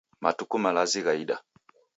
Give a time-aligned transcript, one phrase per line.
[0.23, 1.35] Matuku malazi ghaida